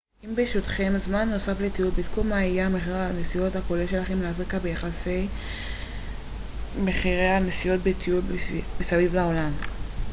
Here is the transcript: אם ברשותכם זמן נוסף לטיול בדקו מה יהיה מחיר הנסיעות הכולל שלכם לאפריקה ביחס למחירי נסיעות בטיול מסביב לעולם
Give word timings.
אם 0.25 0.35
ברשותכם 0.35 0.93
זמן 0.97 1.29
נוסף 1.29 1.61
לטיול 1.61 1.89
בדקו 1.91 2.23
מה 2.23 2.43
יהיה 2.43 2.69
מחיר 2.69 2.95
הנסיעות 2.95 3.55
הכולל 3.55 3.87
שלכם 3.87 4.21
לאפריקה 4.21 4.59
ביחס 4.59 5.07
למחירי 6.79 7.39
נסיעות 7.39 7.81
בטיול 7.83 8.21
מסביב 8.79 9.15
לעולם 9.15 9.51